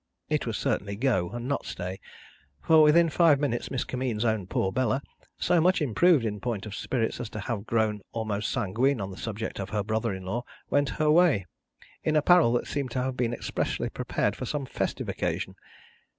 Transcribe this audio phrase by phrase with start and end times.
[0.29, 1.99] It was certainly go, and not stay,
[2.59, 5.03] for within five minutes Miss Kimmeens's own poor Bella
[5.37, 9.15] so much improved in point of spirits as to have grown almost sanguine on the
[9.17, 11.45] subject of her brother in law went her way,
[12.03, 15.53] in apparel that seemed to have been expressly prepared for some festive occasion.